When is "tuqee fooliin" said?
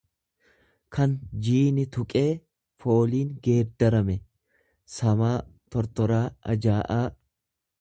1.97-3.35